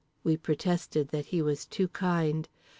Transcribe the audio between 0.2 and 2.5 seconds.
We protested that he was too kind.